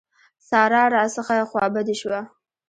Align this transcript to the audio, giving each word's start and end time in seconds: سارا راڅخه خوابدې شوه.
سارا 0.47 0.83
راڅخه 0.95 1.37
خوابدې 1.51 1.95
شوه. 2.01 2.19